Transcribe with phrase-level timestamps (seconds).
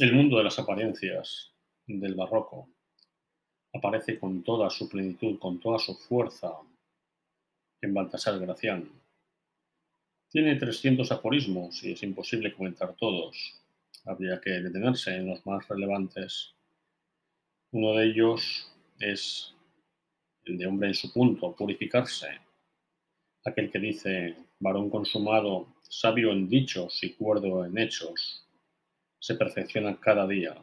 [0.00, 1.50] El mundo de las apariencias
[1.84, 2.68] del barroco
[3.74, 6.52] aparece con toda su plenitud, con toda su fuerza
[7.80, 8.88] en Baltasar Gracián.
[10.30, 13.60] Tiene 300 aforismos y es imposible comentar todos.
[14.04, 16.54] Habría que detenerse en los más relevantes.
[17.72, 19.52] Uno de ellos es
[20.44, 22.28] el de hombre en su punto, purificarse.
[23.44, 28.47] Aquel que dice, varón consumado, sabio en dichos y cuerdo en hechos,
[29.28, 30.56] se perfecciona cada día,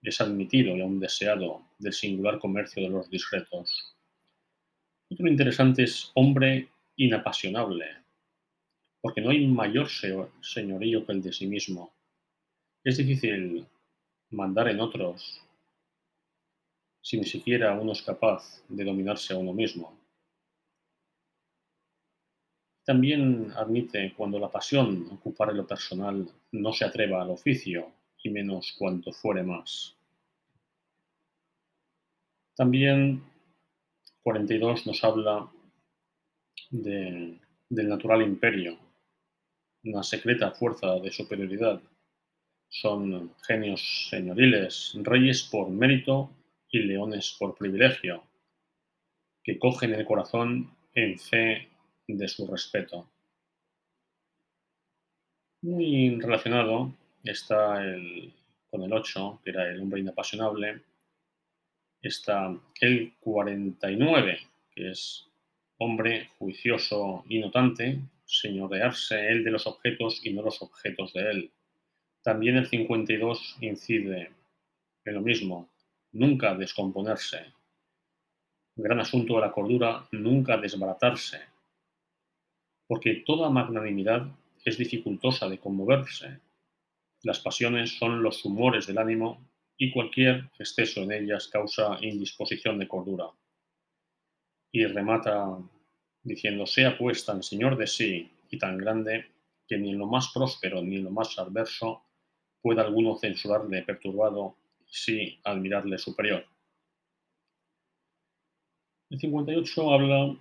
[0.00, 3.96] es admitido y aún deseado del singular comercio de los discretos.
[5.10, 7.86] Otro interesante es hombre inapasionable,
[9.00, 9.88] porque no hay mayor
[10.40, 11.92] señorío que el de sí mismo.
[12.84, 13.66] Es difícil
[14.30, 15.42] mandar en otros
[17.00, 19.98] si ni siquiera uno es capaz de dominarse a uno mismo.
[22.84, 27.92] También admite cuando la pasión ocupare lo personal no se atreva al oficio
[28.22, 29.96] y menos cuanto fuere más.
[32.54, 33.22] También
[34.22, 35.50] 42 nos habla
[36.70, 38.78] del natural imperio,
[39.84, 41.82] una secreta fuerza de superioridad.
[42.68, 46.30] Son genios señoriles, reyes por mérito
[46.70, 48.22] y leones por privilegio,
[49.42, 51.68] que cogen el corazón en fe
[52.06, 53.08] de su respeto.
[55.62, 56.92] Muy relacionado
[57.24, 58.32] está el,
[58.70, 60.82] con el 8, que era el hombre inapasionable,
[62.00, 64.40] está el 49,
[64.74, 65.28] que es
[65.78, 71.50] hombre juicioso y notante, señorearse él de los objetos y no los objetos de él.
[72.22, 74.30] También el 52 incide
[75.04, 75.68] en lo mismo,
[76.12, 77.52] nunca descomponerse.
[78.76, 81.40] Gran asunto de la cordura, nunca desbaratarse,
[82.86, 84.28] porque toda magnanimidad
[84.64, 86.40] es dificultosa de conmoverse,
[87.22, 92.88] las pasiones son los humores del ánimo y cualquier exceso en ellas causa indisposición de
[92.88, 93.26] cordura.
[94.72, 95.58] Y remata
[96.22, 99.26] diciendo, sea pues tan señor de sí y tan grande
[99.66, 102.04] que ni en lo más próspero ni en lo más adverso
[102.60, 106.44] pueda alguno censurarle perturbado sí admirarle superior.
[109.10, 110.36] El 58 habla,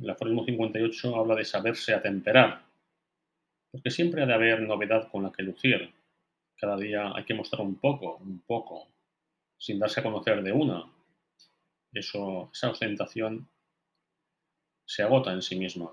[0.00, 2.62] el aforismo 58 habla de saberse atemperar,
[3.70, 5.92] porque siempre ha de haber novedad con la que lucir,
[6.60, 8.88] cada día hay que mostrar un poco, un poco,
[9.56, 10.84] sin darse a conocer de una.
[11.92, 13.48] Eso, esa ostentación
[14.84, 15.90] se agota en sí misma.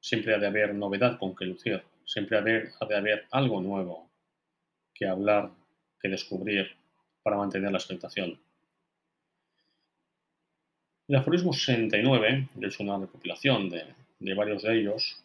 [0.00, 3.60] Siempre ha de haber novedad con que lucir, siempre ha de, ha de haber algo
[3.60, 4.10] nuevo
[4.94, 5.50] que hablar,
[6.00, 6.76] que descubrir
[7.22, 8.38] para mantener la expectación.
[11.08, 13.84] El aforismo 69 es una recopilación de,
[14.18, 15.24] de varios de ellos,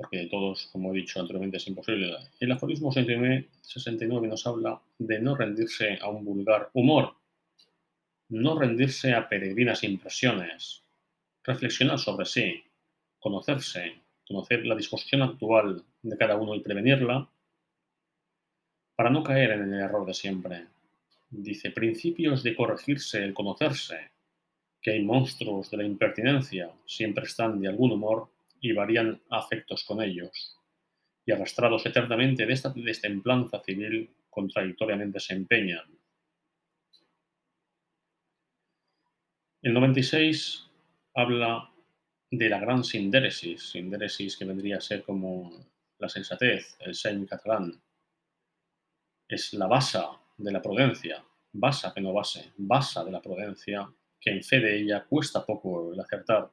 [0.00, 2.16] porque todos, como he dicho anteriormente, es imposible.
[2.40, 7.16] El aforismo 69, nos habla de no rendirse a un vulgar humor,
[8.30, 10.82] no rendirse a peregrinas impresiones,
[11.44, 12.64] reflexionar sobre sí,
[13.18, 17.28] conocerse, conocer la disposición actual de cada uno y prevenirla,
[18.96, 20.66] para no caer en el error de siempre.
[21.28, 24.12] Dice, principios de corregirse el conocerse,
[24.80, 30.02] que hay monstruos de la impertinencia, siempre están de algún humor y varían afectos con
[30.02, 30.56] ellos,
[31.24, 35.84] y arrastrados eternamente de esta destemplanza civil, contradictoriamente se empeñan.
[39.62, 40.70] El 96
[41.14, 41.70] habla
[42.30, 45.66] de la gran sindéresis, sindéresis que vendría a ser como
[45.98, 47.82] la sensatez, el sein catalán.
[49.28, 51.22] Es la basa de la prudencia,
[51.52, 55.92] basa que no base, basa de la prudencia, que en fe de ella cuesta poco
[55.92, 56.50] el acertar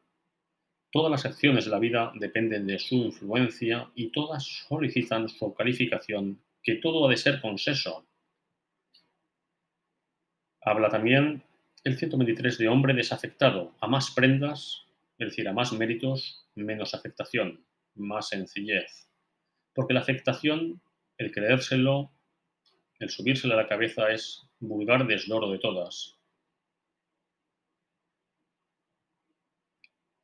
[0.92, 6.42] Todas las acciones de la vida dependen de su influencia y todas solicitan su calificación,
[6.64, 8.08] que todo ha de ser consenso.
[10.62, 11.44] Habla también
[11.84, 14.86] el 123 de hombre desafectado, a más prendas,
[15.18, 17.66] es decir, a más méritos, menos afectación,
[17.96, 19.10] más sencillez.
[19.74, 20.82] Porque la afectación,
[21.18, 22.12] el creérselo,
[23.00, 26.17] el subírselo a la cabeza es vulgar desdoro de todas,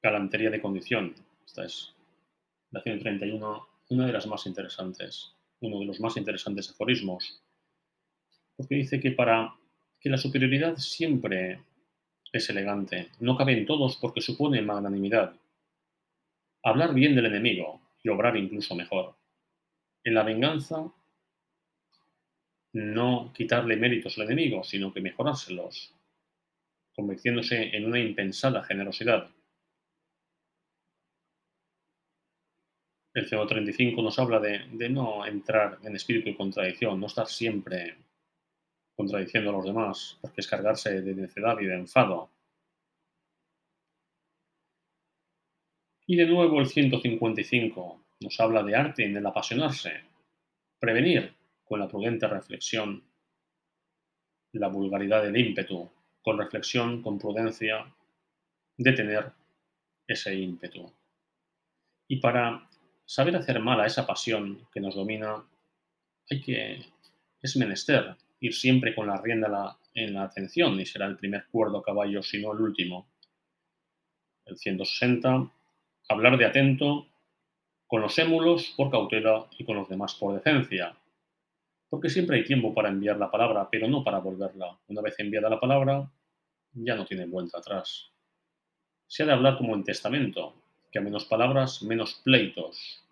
[0.04, 1.16] galantería de condición.
[1.46, 1.96] Esta es
[2.72, 7.42] la 131, una de las más interesantes, uno de los más interesantes aforismos,
[8.58, 9.56] porque dice que para
[10.00, 11.62] que la superioridad siempre
[12.34, 15.36] es elegante, no cabe en todos porque supone magnanimidad.
[16.64, 19.16] Hablar bien del enemigo y obrar incluso mejor.
[20.04, 20.92] En la venganza,
[22.74, 25.94] no quitarle méritos al enemigo, sino que mejorárselos,
[26.94, 29.30] convirtiéndose en una impensada generosidad.
[33.14, 37.96] El CO35 nos habla de, no entrar en espíritu de contradicción, no estar siempre
[38.96, 42.30] contradiciendo a los demás, porque es cargarse de necedad y de enfado.
[46.06, 50.02] Y de nuevo el 155 nos habla de arte en el apasionarse,
[50.80, 51.34] prevenir
[51.64, 53.04] con la prudente reflexión
[54.54, 55.90] la vulgaridad del ímpetu,
[56.22, 57.92] con reflexión, con prudencia,
[58.78, 59.32] detener
[60.08, 60.92] ese ímpetu.
[62.08, 62.68] Y para
[63.06, 65.44] saber hacer mal a esa pasión que nos domina,
[66.30, 66.86] hay que,
[67.42, 71.82] es menester ir siempre con la rienda en la atención y será el primer cuerdo
[71.82, 73.08] caballo, si no el último.
[74.46, 75.50] El 160,
[76.10, 77.08] hablar de atento
[77.88, 80.98] con los émulos por cautela y con los demás por decencia.
[81.90, 84.78] Porque siempre hay tiempo para enviar la palabra, pero no para volverla.
[84.88, 86.12] Una vez enviada la palabra,
[86.74, 88.12] ya no tiene vuelta atrás.
[89.08, 90.63] Se ha de hablar como en testamento,
[90.94, 93.04] que a menos palabras, menos pleitos.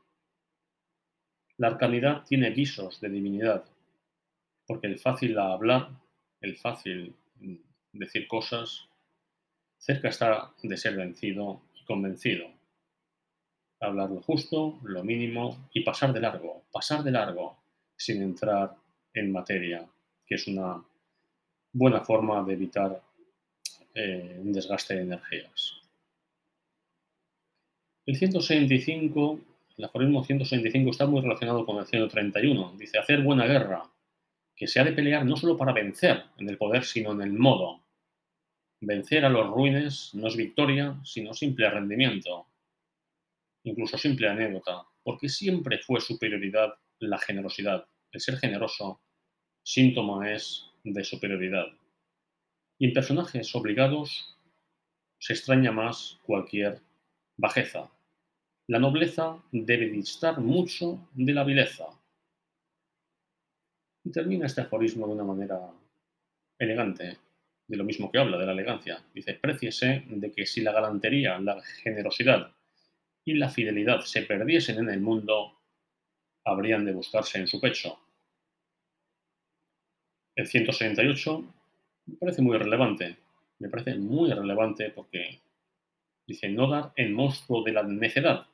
[1.58, 3.66] La arcanidad tiene visos de divinidad,
[4.68, 5.90] porque el fácil a hablar,
[6.42, 7.16] el fácil
[7.92, 8.88] decir cosas,
[9.80, 12.52] cerca está de ser vencido y convencido.
[13.80, 17.58] Hablar lo justo, lo mínimo y pasar de largo, pasar de largo,
[17.98, 18.76] sin entrar
[19.16, 19.90] en materia,
[20.24, 20.86] que es una
[21.74, 23.02] buena forma de evitar
[23.96, 25.81] eh, un desgaste de energías.
[28.04, 29.40] El 165,
[29.78, 32.76] el aforismo 165 está muy relacionado con el 131.
[32.78, 33.84] Dice, hacer buena guerra,
[34.56, 37.34] que se ha de pelear no solo para vencer en el poder, sino en el
[37.34, 37.84] modo.
[38.80, 42.48] Vencer a los ruines no es victoria, sino simple rendimiento,
[43.64, 47.86] incluso simple anécdota, porque siempre fue superioridad la generosidad.
[48.12, 49.00] El ser generoso,
[49.62, 51.68] síntoma es de superioridad.
[52.80, 54.36] Y en personajes obligados
[55.20, 56.82] se extraña más cualquier
[57.42, 57.90] bajeza.
[58.68, 61.88] La nobleza debe distar mucho de la vileza.
[64.04, 65.60] Y termina este aforismo de una manera
[66.58, 67.18] elegante,
[67.68, 69.04] de lo mismo que habla, de la elegancia.
[69.14, 72.54] Dice, préciese de que si la galantería, la generosidad
[73.26, 75.60] y la fidelidad se perdiesen en el mundo,
[76.46, 78.00] habrían de buscarse en su pecho.
[80.36, 81.54] El 168
[82.06, 83.18] me parece muy relevante.
[83.60, 85.40] Me parece muy relevante porque
[86.32, 88.48] dice no dar el monstruo de la necedad.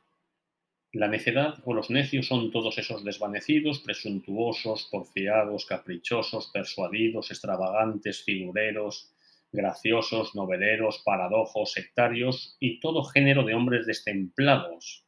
[0.93, 9.13] La necedad o los necios son todos esos desvanecidos, presuntuosos, porfiados, caprichosos, persuadidos, extravagantes, figureros,
[9.51, 15.05] graciosos, noveleros, paradojos, sectarios y todo género de hombres destemplados,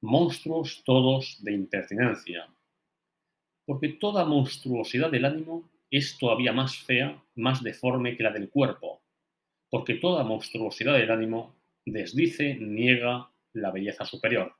[0.00, 2.46] monstruos todos de impertinencia.
[3.64, 9.02] Porque toda monstruosidad del ánimo es todavía más fea, más deforme que la del cuerpo,
[9.70, 14.54] porque toda monstruosidad del ánimo desdice, niega la belleza superior.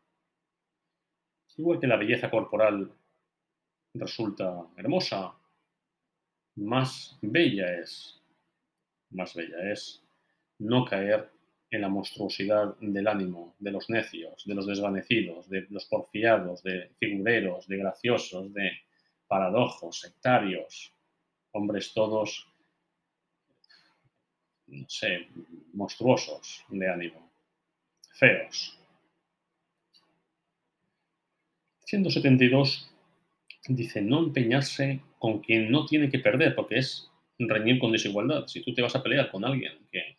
[1.56, 2.90] Igual que la belleza corporal
[3.94, 5.34] resulta hermosa,
[6.56, 8.20] más bella es,
[9.10, 10.02] más bella es
[10.58, 11.30] no caer
[11.70, 16.90] en la monstruosidad del ánimo, de los necios, de los desvanecidos, de los porfiados, de
[16.98, 18.70] figureros, de graciosos, de
[19.26, 20.92] paradojos, sectarios,
[21.52, 22.46] hombres todos,
[24.66, 25.28] no sé,
[25.72, 27.30] monstruosos de ánimo,
[28.12, 28.78] feos.
[31.84, 32.90] 172
[33.68, 38.46] dice no empeñarse con quien no tiene que perder, porque es reñir con desigualdad.
[38.46, 40.16] Si tú te vas a pelear con alguien que,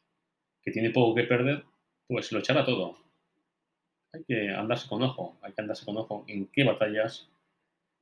[0.62, 1.64] que tiene poco que perder,
[2.08, 2.98] pues lo echará todo.
[4.14, 7.28] Hay que andarse con ojo, hay que andarse con ojo en qué batallas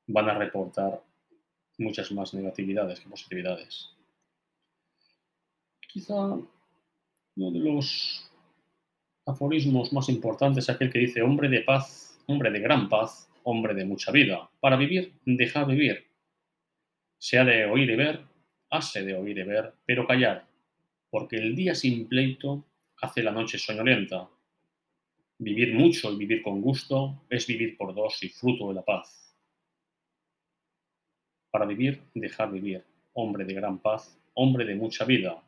[0.08, 1.02] van a reportar
[1.78, 3.90] muchas más negatividades que positividades.
[5.88, 6.38] Quizá
[7.36, 8.30] uno de los
[9.26, 13.74] aforismos más importantes es aquel que dice hombre de paz, hombre de gran paz, hombre
[13.74, 14.50] de mucha vida.
[14.60, 16.06] Para vivir, dejar vivir.
[17.18, 18.22] Se ha de oír y ver,
[18.70, 20.48] hase de oír y ver, pero callar,
[21.10, 22.66] porque el día sin pleito
[23.02, 24.30] hace la noche soñolienta.
[25.38, 29.36] Vivir mucho y vivir con gusto es vivir por dos y fruto de la paz.
[31.50, 32.84] Para vivir, dejar vivir.
[33.14, 35.44] Hombre de gran paz, hombre de mucha vida.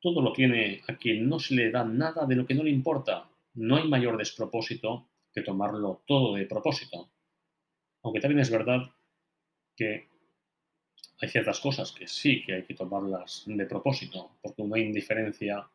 [0.00, 2.70] Todo lo tiene a quien no se le da nada de lo que no le
[2.70, 3.28] importa.
[3.54, 7.10] No hay mayor despropósito que tomarlo todo de propósito.
[8.02, 8.90] Aunque también es verdad
[9.76, 10.08] que
[11.20, 15.68] hay ciertas cosas que sí que hay que tomarlas de propósito, porque una indiferencia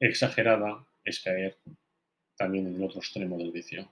[0.00, 1.58] exagerada es caer
[2.36, 3.88] también en el otro extremo del vicio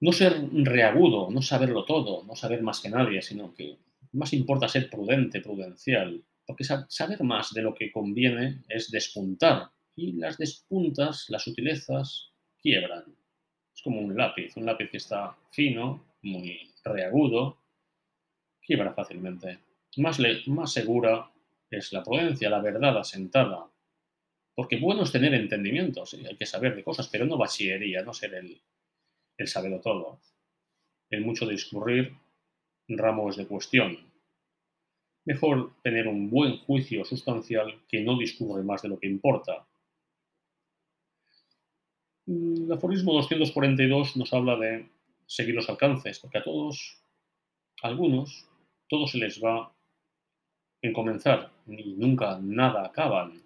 [0.00, 3.76] no ser reagudo, no saberlo todo, no saber más que nadie, sino que
[4.12, 10.14] más importa ser prudente, prudencial, porque saber más de lo que conviene es despuntar, y
[10.14, 13.04] las despuntas, las sutilezas, quiebran.
[13.72, 17.56] Es como un lápiz, un lápiz que está fino, muy reagudo,
[18.60, 19.60] quiebra fácilmente.
[19.98, 21.30] Más, más segura
[21.70, 23.70] es la prudencia, la verdad asentada.
[24.52, 28.34] Porque bueno es tener entendimiento, hay que saber de cosas, pero no bachillería, no ser
[28.34, 28.60] el,
[29.36, 30.20] el saberlo todo.
[31.10, 32.12] El mucho discurrir
[32.88, 34.09] ramos de cuestión.
[35.24, 39.66] Mejor tener un buen juicio sustancial que no discurre más de lo que importa.
[42.26, 44.88] El aforismo 242 nos habla de
[45.26, 47.02] seguir los alcances, porque a todos,
[47.82, 48.46] a algunos,
[48.88, 49.72] todo se les va
[50.82, 53.42] en comenzar y nunca nada acaban.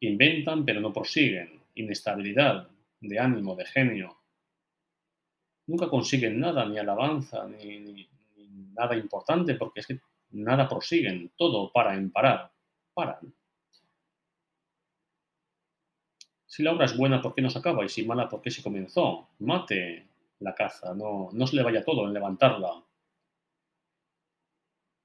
[0.00, 1.60] Inventan pero no prosiguen.
[1.74, 2.68] Inestabilidad
[3.00, 4.16] de ánimo, de genio.
[5.66, 8.08] Nunca consiguen nada, ni alabanza, ni,
[8.72, 10.00] nada importante, porque es que
[10.34, 11.32] nada prosiguen.
[11.36, 12.52] Todo para en parar.
[12.92, 13.34] Paran.
[16.46, 17.84] Si la obra es buena, ¿por qué no se acaba?
[17.84, 19.30] Y si mala, ¿por qué se comenzó?
[19.40, 20.06] Mate
[20.40, 22.84] la caza, no, no se le vaya todo en levantarla.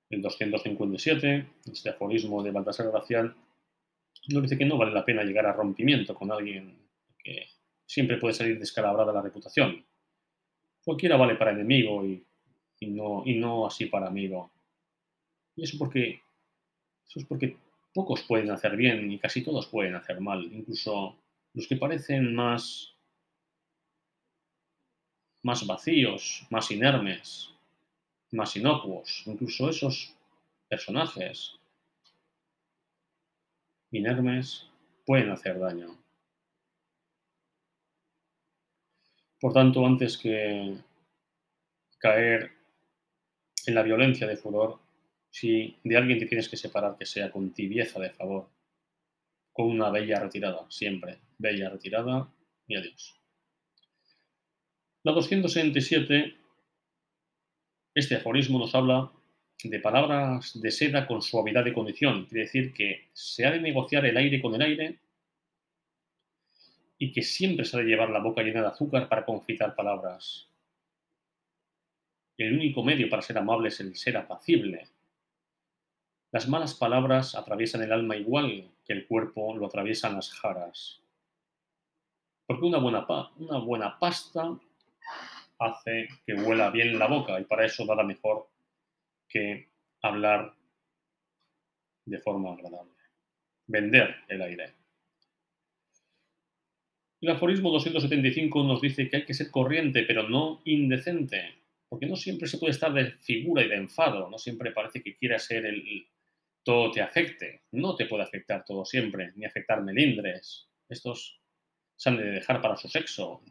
[0.10, 3.36] El 257, este aforismo de Baltasar Gracián,
[4.28, 6.78] nos dice que no vale la pena llegar a rompimiento con alguien
[7.18, 7.48] que
[7.86, 9.86] siempre puede salir descalabrada la reputación.
[10.84, 12.26] Cualquiera vale para enemigo y,
[12.82, 14.52] no, y no así para amigo.
[15.60, 16.22] Y eso porque
[17.14, 17.58] es porque
[17.94, 20.42] pocos pueden hacer bien y casi todos pueden hacer mal.
[20.54, 21.18] Incluso
[21.54, 22.96] los que parecen más,
[25.44, 27.50] más vacíos, más inermes,
[28.32, 30.16] más inocuos, incluso esos
[30.70, 31.60] personajes
[33.92, 34.66] inermes
[35.06, 35.98] pueden hacer daño.
[39.42, 40.78] Por tanto, antes que
[41.98, 42.52] caer
[43.66, 44.80] en la violencia de furor,
[45.30, 48.50] si de alguien te tienes que separar, que sea con tibieza de favor,
[49.52, 52.32] con una bella retirada, siempre bella retirada
[52.68, 53.16] y adiós.
[55.04, 56.36] La 267,
[57.96, 59.12] este aforismo nos habla
[59.64, 64.06] de palabras de seda con suavidad de condición, quiere decir que se ha de negociar
[64.06, 65.00] el aire con el aire
[66.98, 70.50] y que siempre se ha de llevar la boca llena de azúcar para confitar palabras.
[72.38, 74.88] El único medio para ser amable es el ser apacible.
[76.32, 81.02] Las malas palabras atraviesan el alma igual que el cuerpo lo atraviesan las jaras.
[82.46, 84.58] Porque una buena, pasta
[85.58, 88.48] hace que huela bien la boca y para eso nada mejor
[89.28, 89.70] que
[90.02, 90.54] hablar
[92.06, 92.94] de forma agradable.
[93.66, 94.74] Vender el aire.
[97.22, 101.56] El aforismo 275 nos dice que hay que ser corriente, pero no indecente,
[101.90, 105.16] porque no siempre se puede estar de figura y de enfado, no siempre parece que
[105.16, 106.08] quiera ser el
[106.70, 107.64] todo te afecte.
[107.72, 110.68] No te puede afectar todo siempre, ni afectar melindres.
[110.88, 111.42] Estos
[111.96, 113.42] se han de dejar para su sexo.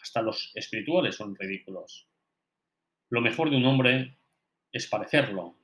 [0.00, 2.06] Hasta los espirituales son ridículos.
[3.10, 4.18] Lo mejor de un hombre
[4.70, 5.56] es parecerlo.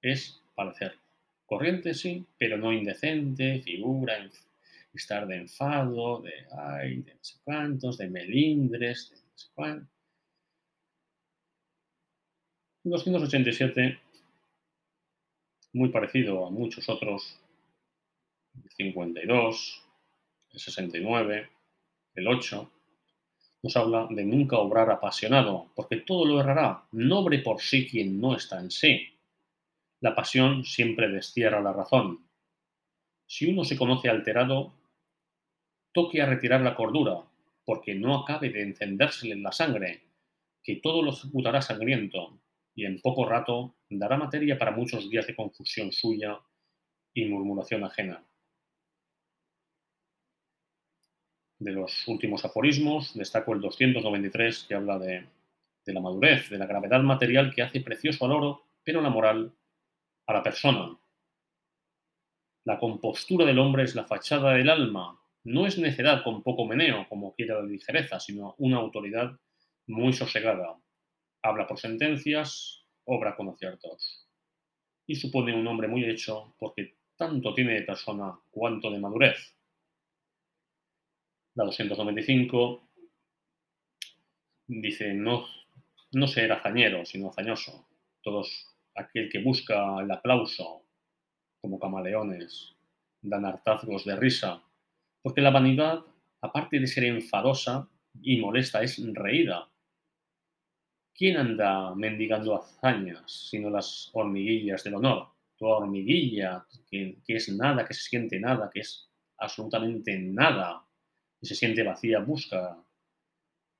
[0.00, 1.00] Es parecerlo.
[1.44, 4.30] Corriente sí, pero no indecente, figura,
[4.94, 9.98] estar de enfado, de ay, de no sé cuántos, de melindres, de no sé cuántos.
[12.84, 13.98] 287,
[15.72, 17.38] muy parecido a muchos otros,
[18.62, 19.82] el 52,
[20.52, 21.50] el 69,
[22.14, 22.70] el 8,
[23.62, 28.34] nos habla de nunca obrar apasionado, porque todo lo errará, nobre por sí quien no
[28.36, 29.08] está en sí.
[30.00, 32.24] La pasión siempre destierra la razón.
[33.26, 34.72] Si uno se conoce alterado,
[35.92, 37.24] toque a retirar la cordura,
[37.64, 40.02] porque no acabe de encendérsele en la sangre,
[40.62, 42.38] que todo lo ejecutará sangriento,
[42.78, 46.38] y en poco rato dará materia para muchos días de confusión suya
[47.12, 48.24] y murmuración ajena.
[51.58, 55.26] De los últimos aforismos, destaco el 293, que habla de,
[55.86, 59.52] la madurez, de la gravedad material que hace precioso al oro, pero la moral
[60.28, 60.96] a la persona.
[62.64, 67.08] La compostura del hombre es la fachada del alma, no es necedad con poco meneo,
[67.08, 69.36] como quiera la ligereza, sino una autoridad
[69.88, 70.78] muy sosegada.
[71.42, 74.26] Habla por sentencias, obra con aciertos.
[75.06, 79.56] Y supone un hombre muy hecho porque tanto tiene de persona cuanto de madurez.
[81.54, 82.88] La 295
[84.66, 85.46] dice, no,
[86.12, 87.88] no ser hazañero, sino hazañoso.
[88.22, 90.82] Todos, aquel que busca el aplauso,
[91.60, 92.74] como camaleones,
[93.22, 94.62] dan hartazgos de risa
[95.22, 96.00] porque la vanidad,
[96.40, 97.88] aparte de ser enfadosa
[98.22, 99.68] y molesta, es reída.
[101.18, 105.26] ¿Quién anda mendigando hazañas sino las hormiguillas del honor?
[105.56, 110.86] Tu hormiguilla, que, es nada, que se siente nada, que es absolutamente nada,
[111.40, 112.80] que se siente vacía, busca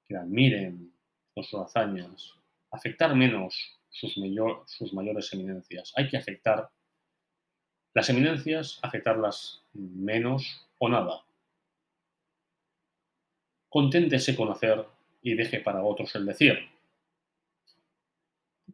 [0.04, 0.92] que la admiren
[1.32, 2.34] con sus hazañas.
[2.72, 4.18] afectar menos sus,
[4.66, 5.92] sus mayores eminencias.
[5.94, 6.68] Hay que afectar
[7.94, 11.22] las eminencias, afectarlas menos o nada.
[13.68, 14.84] Conténtese con hacer
[15.22, 16.77] y deje para otros el decir.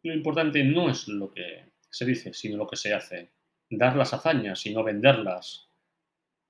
[0.05, 3.31] Lo importante no es lo que se dice, sino lo que se hace.
[3.71, 5.67] Dar las hazañas y no venderlas.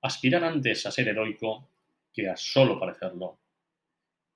[0.02, 1.70] Aspirar antes a ser heroico
[2.12, 3.38] que a solo parecerlo.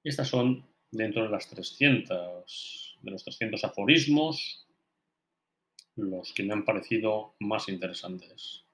[0.02, 4.66] Estas son dentro de las 300, de los 300 aforismos,
[5.96, 8.64] los que me han parecido más interesantes.